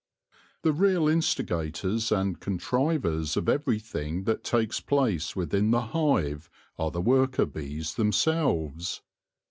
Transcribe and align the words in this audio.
The 0.63 0.73
real 0.73 1.07
instigators 1.07 2.11
and 2.11 2.39
contrivers 2.39 3.37
of 3.37 3.47
everything 3.47 4.23
that 4.23 4.43
takes 4.43 4.79
place 4.81 5.35
within 5.35 5.69
the 5.69 5.81
hive 5.93 6.49
are 6.79 6.89
the 6.89 7.01
worker 7.01 7.45
bees 7.45 7.93
themselves. 7.93 9.03